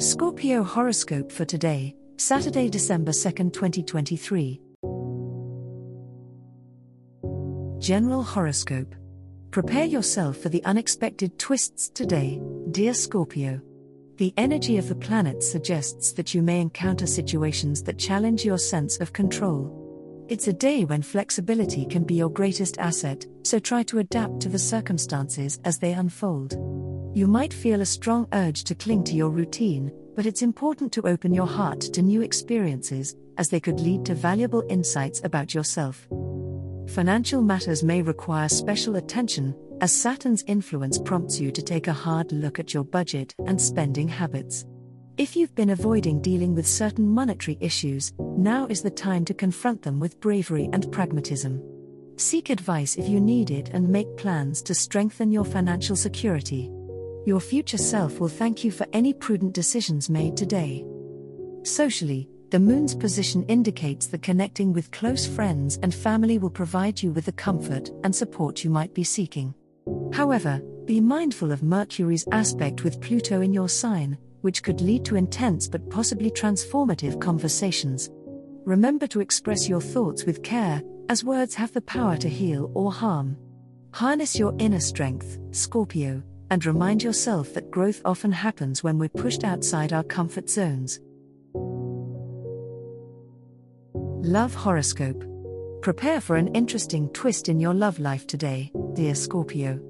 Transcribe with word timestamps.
Scorpio 0.00 0.64
horoscope 0.64 1.30
for 1.30 1.44
today, 1.44 1.94
Saturday, 2.16 2.68
December 2.68 3.12
2nd, 3.12 3.52
2023. 3.52 4.60
General 7.78 8.24
horoscope. 8.24 8.92
Prepare 9.52 9.84
yourself 9.84 10.36
for 10.38 10.48
the 10.48 10.64
unexpected 10.64 11.38
twists 11.38 11.88
today, 11.90 12.42
dear 12.72 12.92
Scorpio. 12.92 13.60
The 14.16 14.34
energy 14.36 14.78
of 14.78 14.88
the 14.88 14.96
planets 14.96 15.48
suggests 15.48 16.10
that 16.14 16.34
you 16.34 16.42
may 16.42 16.60
encounter 16.60 17.06
situations 17.06 17.84
that 17.84 17.96
challenge 17.96 18.44
your 18.44 18.58
sense 18.58 18.98
of 19.00 19.12
control. 19.12 20.26
It's 20.28 20.48
a 20.48 20.52
day 20.52 20.84
when 20.84 21.02
flexibility 21.02 21.86
can 21.86 22.02
be 22.02 22.14
your 22.14 22.30
greatest 22.30 22.78
asset, 22.78 23.24
so 23.44 23.60
try 23.60 23.84
to 23.84 24.00
adapt 24.00 24.40
to 24.40 24.48
the 24.48 24.58
circumstances 24.58 25.60
as 25.64 25.78
they 25.78 25.92
unfold. 25.92 26.56
You 27.14 27.28
might 27.28 27.54
feel 27.54 27.80
a 27.80 27.86
strong 27.86 28.26
urge 28.32 28.64
to 28.64 28.74
cling 28.74 29.04
to 29.04 29.14
your 29.14 29.30
routine, 29.30 29.92
but 30.16 30.26
it's 30.26 30.42
important 30.42 30.92
to 30.94 31.06
open 31.06 31.32
your 31.32 31.46
heart 31.46 31.80
to 31.80 32.02
new 32.02 32.22
experiences, 32.22 33.14
as 33.38 33.48
they 33.48 33.60
could 33.60 33.78
lead 33.78 34.04
to 34.06 34.16
valuable 34.16 34.64
insights 34.68 35.22
about 35.22 35.54
yourself. 35.54 36.08
Financial 36.88 37.40
matters 37.40 37.84
may 37.84 38.02
require 38.02 38.48
special 38.48 38.96
attention, 38.96 39.54
as 39.80 39.92
Saturn's 39.92 40.42
influence 40.48 40.98
prompts 40.98 41.38
you 41.38 41.52
to 41.52 41.62
take 41.62 41.86
a 41.86 41.92
hard 41.92 42.32
look 42.32 42.58
at 42.58 42.74
your 42.74 42.82
budget 42.82 43.32
and 43.46 43.62
spending 43.62 44.08
habits. 44.08 44.64
If 45.16 45.36
you've 45.36 45.54
been 45.54 45.70
avoiding 45.70 46.20
dealing 46.20 46.52
with 46.52 46.66
certain 46.66 47.08
monetary 47.08 47.58
issues, 47.60 48.12
now 48.18 48.66
is 48.66 48.82
the 48.82 48.90
time 48.90 49.24
to 49.26 49.34
confront 49.34 49.82
them 49.82 50.00
with 50.00 50.18
bravery 50.18 50.68
and 50.72 50.90
pragmatism. 50.90 51.62
Seek 52.16 52.50
advice 52.50 52.96
if 52.96 53.08
you 53.08 53.20
need 53.20 53.52
it 53.52 53.68
and 53.68 53.88
make 53.88 54.16
plans 54.16 54.62
to 54.62 54.74
strengthen 54.74 55.30
your 55.30 55.44
financial 55.44 55.94
security. 55.94 56.72
Your 57.26 57.40
future 57.40 57.78
self 57.78 58.20
will 58.20 58.28
thank 58.28 58.64
you 58.64 58.70
for 58.70 58.86
any 58.92 59.14
prudent 59.14 59.54
decisions 59.54 60.10
made 60.10 60.36
today. 60.36 60.84
Socially, 61.62 62.28
the 62.50 62.60
moon's 62.60 62.94
position 62.94 63.44
indicates 63.44 64.08
that 64.08 64.20
connecting 64.20 64.74
with 64.74 64.90
close 64.90 65.26
friends 65.26 65.78
and 65.82 65.94
family 65.94 66.36
will 66.36 66.50
provide 66.50 67.02
you 67.02 67.12
with 67.12 67.24
the 67.24 67.32
comfort 67.32 67.90
and 68.04 68.14
support 68.14 68.62
you 68.62 68.68
might 68.68 68.92
be 68.92 69.04
seeking. 69.04 69.54
However, 70.12 70.60
be 70.84 71.00
mindful 71.00 71.50
of 71.50 71.62
Mercury's 71.62 72.28
aspect 72.30 72.84
with 72.84 73.00
Pluto 73.00 73.40
in 73.40 73.54
your 73.54 73.70
sign, 73.70 74.18
which 74.42 74.62
could 74.62 74.82
lead 74.82 75.06
to 75.06 75.16
intense 75.16 75.66
but 75.66 75.88
possibly 75.88 76.30
transformative 76.30 77.22
conversations. 77.22 78.10
Remember 78.66 79.06
to 79.06 79.20
express 79.20 79.66
your 79.66 79.80
thoughts 79.80 80.24
with 80.24 80.42
care, 80.42 80.82
as 81.08 81.24
words 81.24 81.54
have 81.54 81.72
the 81.72 81.80
power 81.80 82.18
to 82.18 82.28
heal 82.28 82.70
or 82.74 82.92
harm. 82.92 83.38
Harness 83.92 84.38
your 84.38 84.54
inner 84.58 84.80
strength, 84.80 85.38
Scorpio 85.52 86.22
and 86.54 86.64
remind 86.66 87.02
yourself 87.02 87.52
that 87.52 87.68
growth 87.68 88.00
often 88.04 88.30
happens 88.30 88.84
when 88.84 88.96
we're 88.96 89.08
pushed 89.08 89.42
outside 89.42 89.92
our 89.92 90.04
comfort 90.04 90.48
zones. 90.48 91.00
Love 94.24 94.54
Horoscope 94.54 95.24
Prepare 95.82 96.20
for 96.20 96.36
an 96.36 96.54
interesting 96.54 97.08
twist 97.08 97.48
in 97.48 97.58
your 97.58 97.74
love 97.74 97.98
life 97.98 98.24
today, 98.28 98.70
dear 98.92 99.16
Scorpio. 99.16 99.80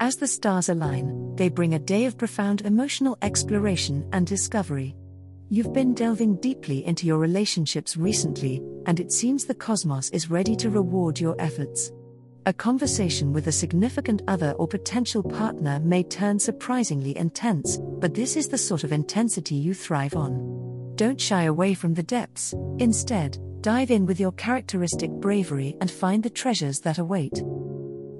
As 0.00 0.16
the 0.16 0.26
stars 0.26 0.70
align, 0.70 1.36
they 1.36 1.50
bring 1.50 1.74
a 1.74 1.78
day 1.78 2.06
of 2.06 2.16
profound 2.16 2.62
emotional 2.62 3.18
exploration 3.20 4.08
and 4.14 4.26
discovery. 4.26 4.96
You've 5.50 5.74
been 5.74 5.92
delving 5.92 6.36
deeply 6.36 6.82
into 6.86 7.06
your 7.06 7.18
relationships 7.18 7.94
recently, 7.94 8.62
and 8.86 8.98
it 8.98 9.12
seems 9.12 9.44
the 9.44 9.54
cosmos 9.54 10.08
is 10.10 10.30
ready 10.30 10.56
to 10.56 10.70
reward 10.70 11.20
your 11.20 11.36
efforts. 11.38 11.92
A 12.48 12.52
conversation 12.52 13.32
with 13.32 13.48
a 13.48 13.52
significant 13.52 14.22
other 14.28 14.52
or 14.52 14.68
potential 14.68 15.20
partner 15.20 15.80
may 15.80 16.04
turn 16.04 16.38
surprisingly 16.38 17.16
intense, 17.18 17.76
but 17.98 18.14
this 18.14 18.36
is 18.36 18.46
the 18.46 18.56
sort 18.56 18.84
of 18.84 18.92
intensity 18.92 19.56
you 19.56 19.74
thrive 19.74 20.14
on. 20.14 20.92
Don't 20.94 21.20
shy 21.20 21.42
away 21.42 21.74
from 21.74 21.92
the 21.92 22.04
depths, 22.04 22.54
instead, 22.78 23.36
dive 23.62 23.90
in 23.90 24.06
with 24.06 24.20
your 24.20 24.30
characteristic 24.30 25.10
bravery 25.10 25.76
and 25.80 25.90
find 25.90 26.22
the 26.22 26.30
treasures 26.30 26.78
that 26.82 26.98
await. 26.98 27.42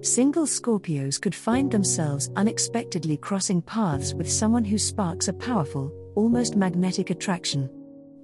Single 0.00 0.46
Scorpios 0.46 1.20
could 1.20 1.34
find 1.34 1.70
themselves 1.70 2.28
unexpectedly 2.34 3.18
crossing 3.18 3.62
paths 3.62 4.12
with 4.12 4.28
someone 4.28 4.64
who 4.64 4.76
sparks 4.76 5.28
a 5.28 5.32
powerful, 5.32 5.92
almost 6.16 6.56
magnetic 6.56 7.10
attraction. 7.10 7.70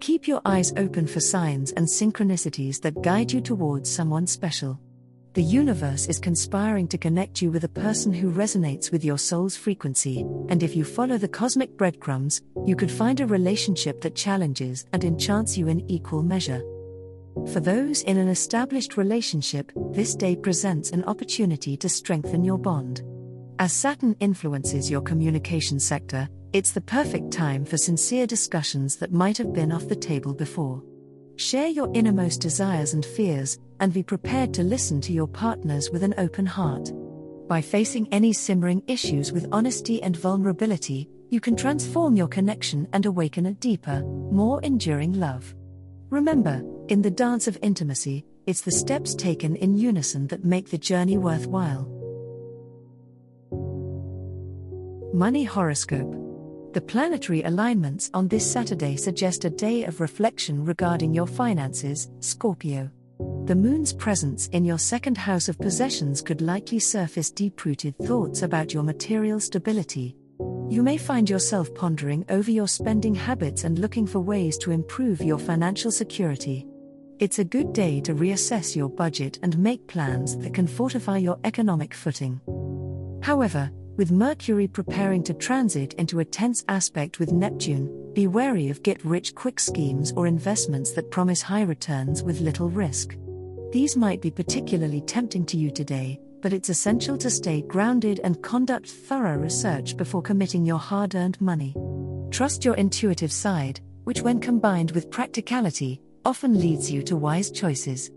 Keep 0.00 0.26
your 0.26 0.41
eyes 0.44 0.72
open 0.76 1.06
for 1.06 1.20
signs 1.20 1.70
and 1.70 1.86
synchronicities 1.86 2.80
that 2.80 3.02
guide 3.02 3.30
you 3.30 3.41
towards 3.41 3.88
someone 3.88 4.26
special. 4.26 4.80
The 5.34 5.43
universe 5.43 6.09
is 6.09 6.19
conspiring 6.19 6.88
to 6.88 6.98
connect 6.98 7.41
you 7.41 7.50
with 7.50 7.65
a 7.65 7.69
person 7.69 8.12
who 8.12 8.31
resonates 8.31 8.93
with 8.93 9.03
your 9.03 9.16
soul's 9.16 9.56
frequency, 9.56 10.26
and 10.50 10.62
if 10.62 10.76
you 10.76 10.84
follow 10.84 11.16
the 11.16 11.26
cosmic 11.26 11.75
breadcrumbs, 11.78 12.43
you 12.66 12.76
could 12.76 12.91
find 12.91 13.19
a 13.19 13.26
relationship 13.26 14.03
that 14.03 14.15
challenges 14.15 14.84
and 14.92 15.04
enchants 15.04 15.56
you 15.56 15.69
in 15.69 15.91
equal 15.91 16.22
measure. 16.22 16.60
For 17.50 17.60
those 17.60 18.03
in 18.03 18.19
an 18.19 18.28
established 18.28 18.98
relationship, 18.98 19.72
this 19.92 20.15
day 20.15 20.37
presents 20.37 20.91
an 20.91 21.03
opportunity 21.04 21.78
to 21.78 21.88
strengthen 21.88 22.44
your 22.44 22.59
bond. 22.59 23.00
As 23.59 23.72
Saturn 23.72 24.15
influences 24.21 24.91
your 24.91 25.00
communication 25.00 25.81
sector, 25.81 26.28
it's 26.53 26.72
the 26.72 26.82
perfect 26.82 27.31
time 27.31 27.65
for 27.65 27.78
sincere 27.78 28.26
discussions 28.26 28.97
that 28.97 29.15
might 29.15 29.38
have 29.38 29.54
been 29.54 29.72
off 29.72 29.88
the 29.88 29.97
table 29.97 30.34
before. 30.34 30.82
Share 31.37 31.69
your 31.69 31.91
innermost 31.94 32.42
desires 32.42 32.92
and 32.92 33.04
fears, 33.04 33.59
and 33.82 33.93
be 33.93 34.03
prepared 34.03 34.54
to 34.54 34.62
listen 34.62 35.00
to 35.00 35.12
your 35.12 35.26
partners 35.26 35.91
with 35.91 36.04
an 36.04 36.15
open 36.16 36.47
heart. 36.47 36.93
By 37.48 37.60
facing 37.60 38.06
any 38.12 38.32
simmering 38.32 38.81
issues 38.87 39.32
with 39.32 39.48
honesty 39.50 40.00
and 40.00 40.16
vulnerability, 40.16 41.10
you 41.31 41.41
can 41.41 41.56
transform 41.56 42.15
your 42.15 42.28
connection 42.28 42.87
and 42.92 43.04
awaken 43.04 43.47
a 43.47 43.54
deeper, 43.54 44.03
more 44.31 44.62
enduring 44.62 45.15
love. 45.15 45.53
Remember, 46.10 46.62
in 46.88 47.03
the 47.03 47.10
dance 47.10 47.48
of 47.48 47.59
intimacy, 47.60 48.25
it's 48.47 48.60
the 48.60 48.71
steps 48.71 49.16
taken 49.16 49.56
in 49.56 49.76
unison 49.76 50.28
that 50.28 50.44
make 50.44 50.71
the 50.71 50.78
journey 50.78 51.19
worthwhile. 51.19 51.88
Money 55.12 55.42
Horoscope 55.42 56.72
The 56.72 56.81
planetary 56.81 57.42
alignments 57.42 58.10
on 58.15 58.28
this 58.28 58.48
Saturday 58.48 58.94
suggest 58.94 59.44
a 59.44 59.50
day 59.50 59.82
of 59.82 60.00
reflection 60.00 60.65
regarding 60.65 61.12
your 61.12 61.26
finances, 61.26 62.09
Scorpio. 62.21 62.88
The 63.52 63.56
moon's 63.56 63.92
presence 63.92 64.46
in 64.52 64.64
your 64.64 64.78
second 64.78 65.18
house 65.18 65.46
of 65.46 65.58
possessions 65.58 66.22
could 66.22 66.40
likely 66.40 66.78
surface 66.78 67.30
deep 67.30 67.66
rooted 67.66 67.94
thoughts 67.98 68.40
about 68.40 68.72
your 68.72 68.82
material 68.82 69.38
stability. 69.40 70.16
You 70.70 70.82
may 70.82 70.96
find 70.96 71.28
yourself 71.28 71.68
pondering 71.74 72.24
over 72.30 72.50
your 72.50 72.66
spending 72.66 73.14
habits 73.14 73.64
and 73.64 73.78
looking 73.78 74.06
for 74.06 74.20
ways 74.20 74.56
to 74.56 74.70
improve 74.70 75.20
your 75.20 75.36
financial 75.36 75.91
security. 75.91 76.66
It's 77.18 77.41
a 77.41 77.44
good 77.44 77.74
day 77.74 78.00
to 78.00 78.14
reassess 78.14 78.74
your 78.74 78.88
budget 78.88 79.38
and 79.42 79.58
make 79.58 79.86
plans 79.86 80.34
that 80.38 80.54
can 80.54 80.66
fortify 80.66 81.18
your 81.18 81.38
economic 81.44 81.92
footing. 81.92 82.41
However, 83.22 83.70
with 83.98 84.10
Mercury 84.10 84.66
preparing 84.66 85.22
to 85.24 85.34
transit 85.34 85.92
into 85.98 86.21
a 86.21 86.24
tense 86.24 86.65
aspect 86.68 87.18
with 87.18 87.32
Neptune, 87.32 88.15
be 88.15 88.27
wary 88.28 88.71
of 88.71 88.82
get 88.82 89.04
rich 89.04 89.34
quick 89.34 89.60
schemes 89.60 90.10
or 90.16 90.27
investments 90.27 90.92
that 90.92 91.10
promise 91.10 91.42
high 91.42 91.65
returns 91.65 92.22
with 92.22 92.41
little 92.41 92.71
risk. 92.71 93.15
These 93.72 93.97
might 93.97 94.21
be 94.21 94.30
particularly 94.30 95.01
tempting 95.01 95.47
to 95.47 95.57
you 95.57 95.71
today, 95.71 96.21
but 96.42 96.53
it's 96.53 96.69
essential 96.69 97.16
to 97.16 97.30
stay 97.30 97.63
grounded 97.63 98.21
and 98.22 98.42
conduct 98.42 98.86
thorough 98.86 99.39
research 99.39 99.97
before 99.97 100.21
committing 100.21 100.66
your 100.66 100.78
hard 100.78 101.15
earned 101.15 101.41
money. 101.41 101.74
Trust 102.30 102.66
your 102.66 102.74
intuitive 102.74 103.33
side, 103.33 103.80
which, 104.04 104.21
when 104.21 104.41
combined 104.41 104.91
with 104.91 105.10
practicality, 105.10 106.03
often 106.27 106.60
leads 106.60 106.91
you 106.91 107.03
to 107.04 107.16
wise 107.16 107.51
choices. 107.51 108.10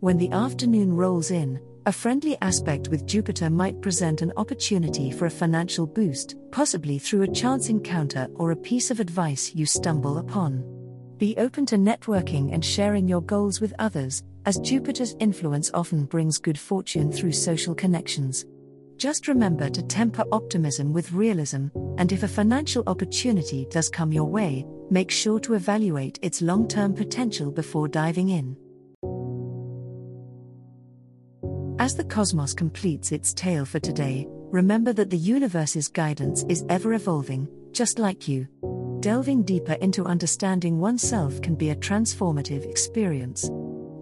When 0.00 0.18
the 0.18 0.30
afternoon 0.32 0.92
rolls 0.92 1.30
in, 1.30 1.58
a 1.86 1.92
friendly 1.92 2.36
aspect 2.42 2.88
with 2.88 3.06
Jupiter 3.06 3.48
might 3.48 3.80
present 3.80 4.20
an 4.20 4.34
opportunity 4.36 5.10
for 5.10 5.24
a 5.24 5.30
financial 5.30 5.86
boost, 5.86 6.36
possibly 6.52 6.98
through 6.98 7.22
a 7.22 7.28
chance 7.32 7.70
encounter 7.70 8.28
or 8.34 8.50
a 8.50 8.56
piece 8.56 8.90
of 8.90 9.00
advice 9.00 9.54
you 9.54 9.64
stumble 9.64 10.18
upon. 10.18 10.62
Be 11.16 11.34
open 11.38 11.64
to 11.66 11.76
networking 11.76 12.52
and 12.52 12.62
sharing 12.62 13.08
your 13.08 13.22
goals 13.22 13.62
with 13.62 13.72
others, 13.78 14.22
as 14.46 14.58
Jupiter's 14.58 15.16
influence 15.20 15.70
often 15.72 16.04
brings 16.04 16.38
good 16.38 16.58
fortune 16.58 17.10
through 17.10 17.32
social 17.32 17.74
connections. 17.74 18.44
Just 18.96 19.26
remember 19.26 19.68
to 19.70 19.82
temper 19.82 20.24
optimism 20.32 20.92
with 20.92 21.12
realism, 21.12 21.68
and 21.98 22.12
if 22.12 22.22
a 22.22 22.28
financial 22.28 22.84
opportunity 22.86 23.66
does 23.70 23.88
come 23.88 24.12
your 24.12 24.24
way, 24.24 24.66
make 24.90 25.10
sure 25.10 25.40
to 25.40 25.54
evaluate 25.54 26.18
its 26.22 26.42
long 26.42 26.68
term 26.68 26.94
potential 26.94 27.50
before 27.50 27.88
diving 27.88 28.28
in. 28.28 28.56
As 31.78 31.96
the 31.96 32.04
cosmos 32.04 32.54
completes 32.54 33.12
its 33.12 33.34
tale 33.34 33.64
for 33.64 33.80
today, 33.80 34.26
remember 34.28 34.92
that 34.92 35.10
the 35.10 35.18
universe's 35.18 35.88
guidance 35.88 36.44
is 36.48 36.64
ever 36.68 36.94
evolving, 36.94 37.48
just 37.72 37.98
like 37.98 38.28
you. 38.28 38.46
Delving 39.00 39.42
deeper 39.42 39.74
into 39.74 40.04
understanding 40.04 40.78
oneself 40.78 41.42
can 41.42 41.56
be 41.56 41.70
a 41.70 41.76
transformative 41.76 42.64
experience. 42.64 43.50